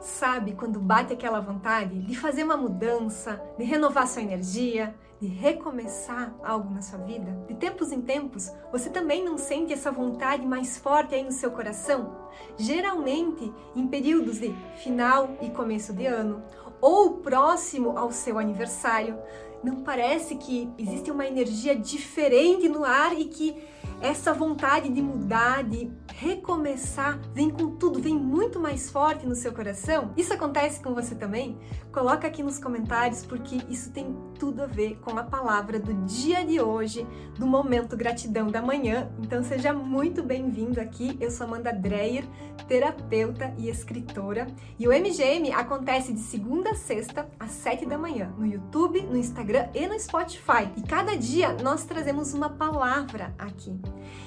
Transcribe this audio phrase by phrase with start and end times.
[0.00, 6.34] Sabe quando bate aquela vontade de fazer uma mudança, de renovar sua energia, de recomeçar
[6.42, 7.30] algo na sua vida?
[7.46, 11.50] De tempos em tempos, você também não sente essa vontade mais forte aí no seu
[11.50, 12.16] coração?
[12.56, 16.42] Geralmente em períodos de final e começo de ano,
[16.80, 19.18] ou próximo ao seu aniversário,
[19.62, 23.62] não parece que existe uma energia diferente no ar e que
[24.00, 25.90] essa vontade de mudar, de
[26.20, 30.12] recomeçar, vem com tudo, vem muito mais forte no seu coração?
[30.18, 31.58] Isso acontece com você também?
[31.90, 36.44] Coloca aqui nos comentários porque isso tem tudo a ver com a palavra do dia
[36.44, 37.06] de hoje,
[37.38, 39.10] do momento gratidão da manhã.
[39.18, 41.16] Então seja muito bem-vindo aqui.
[41.18, 42.24] Eu sou Amanda Dreyer,
[42.68, 44.46] terapeuta e escritora,
[44.78, 49.16] e o MGM acontece de segunda a sexta às sete da manhã no YouTube, no
[49.16, 50.70] Instagram e no Spotify.
[50.76, 53.80] E cada dia nós trazemos uma palavra aqui.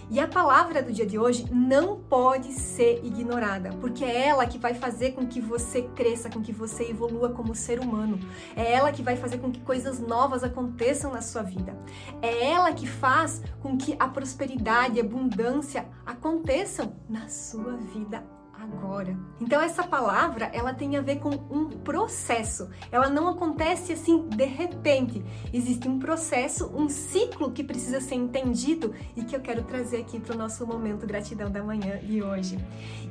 [0.09, 4.57] E a palavra do dia de hoje não pode ser ignorada, porque é ela que
[4.57, 8.19] vai fazer com que você cresça, com que você evolua como ser humano.
[8.55, 11.77] É ela que vai fazer com que coisas novas aconteçam na sua vida.
[12.21, 18.23] É ela que faz com que a prosperidade e abundância aconteçam na sua vida
[18.63, 19.17] agora.
[19.39, 22.69] Então essa palavra, ela tem a ver com um processo.
[22.91, 25.23] Ela não acontece assim de repente.
[25.53, 30.19] Existe um processo, um ciclo que precisa ser entendido e que eu quero trazer aqui
[30.19, 32.57] para o nosso momento gratidão da manhã de hoje.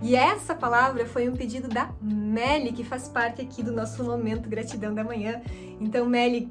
[0.00, 4.48] E essa palavra foi um pedido da Meli, que faz parte aqui do nosso momento
[4.48, 5.42] gratidão da manhã.
[5.80, 6.50] Então, Meli,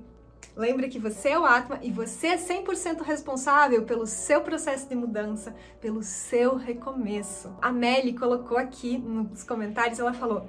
[0.56, 4.96] Lembre que você é o Atma e você é 100% responsável pelo seu processo de
[4.96, 7.56] mudança, pelo seu recomeço.
[7.62, 10.48] A Melly colocou aqui nos comentários, ela falou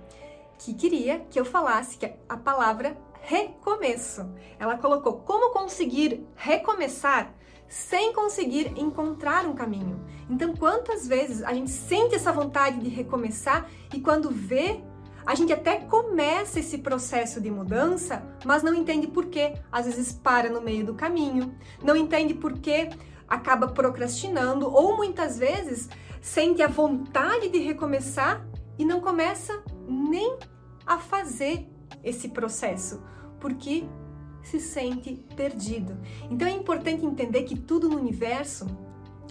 [0.59, 4.29] que queria que eu falasse que a palavra recomeço.
[4.59, 7.33] Ela colocou como conseguir recomeçar
[7.69, 10.05] sem conseguir encontrar um caminho.
[10.29, 14.83] Então, quantas vezes a gente sente essa vontade de recomeçar e quando vê
[15.25, 19.55] a gente até começa esse processo de mudança, mas não entende por quê.
[19.71, 22.91] Às vezes para no meio do caminho, não entende por quê,
[23.29, 25.89] acaba procrastinando ou muitas vezes
[26.21, 28.47] sente a vontade de recomeçar
[28.79, 30.39] e não começa nem
[30.87, 31.69] a fazer
[32.03, 33.03] esse processo,
[33.41, 33.85] porque
[34.43, 35.99] se sente perdido.
[36.31, 38.67] Então é importante entender que tudo no universo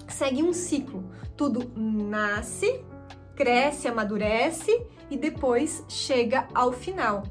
[0.07, 1.09] segue um ciclo.
[1.35, 2.83] Tudo nasce,
[3.41, 7.24] cresce, amadurece e depois chega ao final.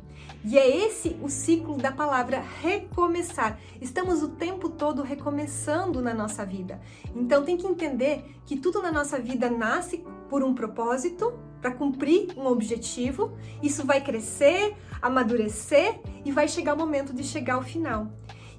[0.44, 3.60] E é esse o ciclo da palavra recomeçar.
[3.80, 6.80] Estamos o tempo todo recomeçando na nossa vida.
[7.14, 12.30] Então tem que entender que tudo na nossa vida nasce por um propósito, para cumprir
[12.36, 13.36] um objetivo.
[13.62, 18.10] Isso vai crescer, amadurecer e vai chegar o momento de chegar ao final.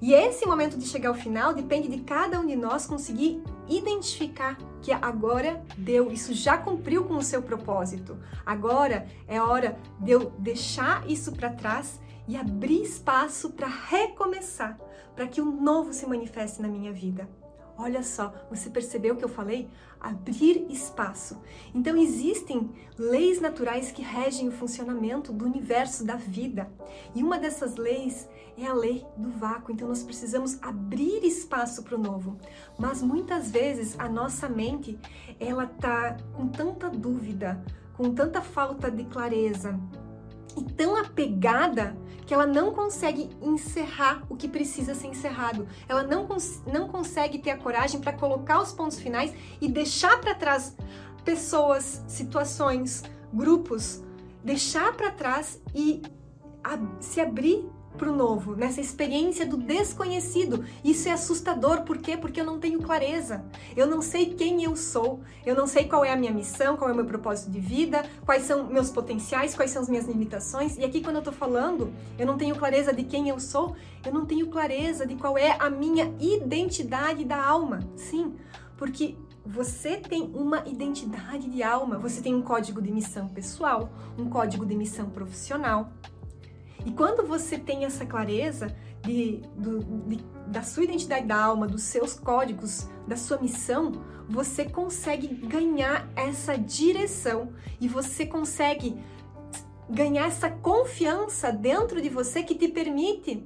[0.01, 4.57] E esse momento de chegar ao final depende de cada um de nós conseguir identificar
[4.81, 8.17] que agora deu, isso já cumpriu com o seu propósito.
[8.45, 14.79] Agora é hora de eu deixar isso para trás e abrir espaço para recomeçar,
[15.15, 17.27] para que o novo se manifeste na minha vida.
[17.81, 19.67] Olha só, você percebeu o que eu falei?
[19.99, 21.41] Abrir espaço.
[21.73, 26.71] Então existem leis naturais que regem o funcionamento do universo da vida.
[27.15, 29.73] E uma dessas leis é a lei do vácuo.
[29.73, 32.37] Então nós precisamos abrir espaço para o novo.
[32.77, 34.99] Mas muitas vezes a nossa mente,
[35.39, 37.65] ela tá com tanta dúvida,
[37.97, 39.79] com tanta falta de clareza,
[40.57, 41.95] e tão apegada
[42.25, 45.67] que ela não consegue encerrar o que precisa ser encerrado.
[45.87, 50.19] Ela não, cons não consegue ter a coragem para colocar os pontos finais e deixar
[50.21, 50.75] para trás
[51.25, 53.03] pessoas, situações,
[53.33, 54.01] grupos,
[54.43, 56.01] deixar para trás e
[56.99, 60.65] se abrir para o novo, nessa experiência do desconhecido.
[60.83, 62.17] Isso é assustador, por quê?
[62.17, 63.43] Porque eu não tenho clareza.
[63.75, 66.89] Eu não sei quem eu sou, eu não sei qual é a minha missão, qual
[66.89, 70.77] é o meu propósito de vida, quais são meus potenciais, quais são as minhas limitações.
[70.77, 73.75] E aqui, quando eu estou falando, eu não tenho clareza de quem eu sou,
[74.05, 77.79] eu não tenho clareza de qual é a minha identidade da alma.
[77.95, 78.35] Sim,
[78.77, 79.15] porque
[79.45, 84.65] você tem uma identidade de alma, você tem um código de missão pessoal, um código
[84.65, 85.91] de missão profissional,
[86.85, 91.83] e quando você tem essa clareza de, do, de, da sua identidade da alma, dos
[91.83, 93.91] seus códigos, da sua missão,
[94.29, 98.97] você consegue ganhar essa direção e você consegue
[99.89, 103.45] ganhar essa confiança dentro de você que te permite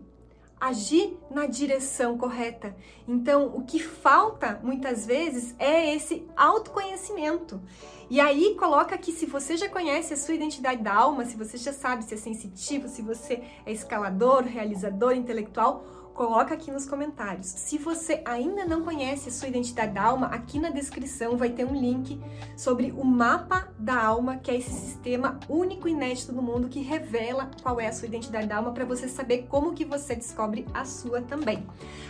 [0.67, 2.75] agir na direção correta.
[3.07, 7.62] Então, o que falta muitas vezes é esse autoconhecimento.
[8.09, 11.57] E aí coloca que se você já conhece a sua identidade da alma, se você
[11.57, 15.83] já sabe se é sensitivo, se você é escalador, realizador, intelectual,
[16.15, 17.45] coloca aqui nos comentários.
[17.45, 21.65] Se você ainda não conhece a sua identidade da alma, aqui na descrição vai ter
[21.65, 22.19] um link
[22.57, 26.79] sobre o mapa da alma, que é esse sistema único e inédito do mundo que
[26.79, 30.65] revela qual é a sua identidade da alma para você saber como que você descobre
[30.73, 31.67] a sua também.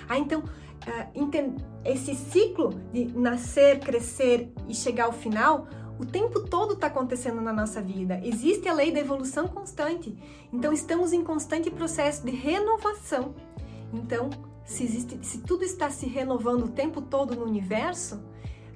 [0.08, 5.68] Ah, então, uh, esse ciclo de nascer, crescer e chegar ao final,
[5.98, 8.20] o tempo todo está acontecendo na nossa vida.
[8.24, 10.16] Existe a lei da evolução constante.
[10.52, 13.34] Então estamos em constante processo de renovação.
[13.96, 14.30] Então,
[14.66, 18.22] se, existe, se tudo está se renovando o tempo todo no universo,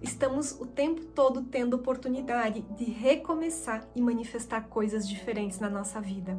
[0.02, 6.38] estamos o tempo todo tendo oportunidade de recomeçar e manifestar coisas diferentes na nossa vida.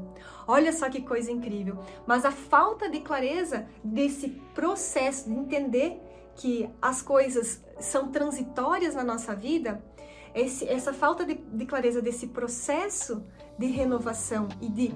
[0.49, 1.79] Olha só que coisa incrível!
[2.07, 6.01] Mas a falta de clareza desse processo de entender
[6.37, 9.85] que as coisas são transitórias na nossa vida,
[10.35, 13.23] esse, essa falta de, de clareza desse processo
[13.59, 14.95] de renovação e de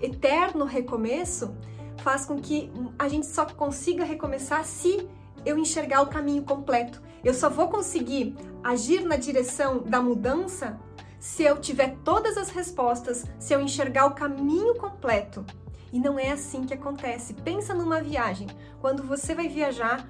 [0.00, 1.54] eterno recomeço
[2.02, 5.08] faz com que a gente só consiga recomeçar se
[5.44, 7.00] eu enxergar o caminho completo.
[7.22, 10.78] Eu só vou conseguir agir na direção da mudança
[11.18, 15.44] se eu tiver todas as respostas, se eu enxergar o caminho completo.
[15.92, 17.34] E não é assim que acontece.
[17.34, 18.46] Pensa numa viagem.
[18.80, 20.06] Quando você vai viajar,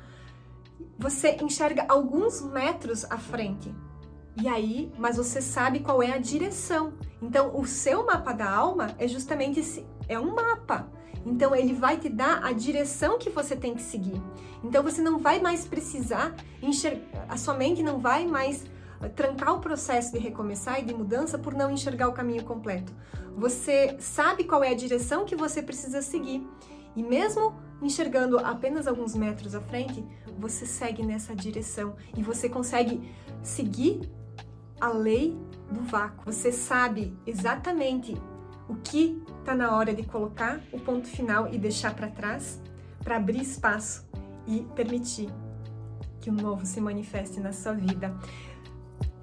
[0.99, 3.73] você enxerga alguns metros à frente.
[4.41, 6.93] E aí, mas você sabe qual é a direção.
[7.21, 10.88] Então, o seu mapa da alma é justamente esse, é um mapa.
[11.25, 14.21] Então ele vai te dar a direção que você tem que seguir.
[14.63, 18.65] Então você não vai mais precisar enxergar, a sua mente não vai mais
[19.15, 22.93] trancar o processo de recomeçar e de mudança por não enxergar o caminho completo.
[23.37, 26.45] Você sabe qual é a direção que você precisa seguir.
[26.97, 30.05] E mesmo enxergando apenas alguns metros à frente,
[30.37, 33.09] você segue nessa direção e você consegue
[33.43, 34.01] seguir
[34.81, 35.39] a lei
[35.71, 36.25] do vácuo.
[36.27, 38.21] Você sabe exatamente
[38.69, 42.61] o que está na hora de colocar o ponto final e deixar para trás
[43.03, 44.07] para abrir espaço
[44.47, 45.29] e permitir
[46.21, 48.15] que o novo se manifeste na sua vida.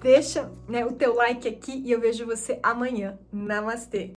[0.00, 3.18] Deixa né, o teu like aqui e eu vejo você amanhã.
[3.32, 4.04] Namastê!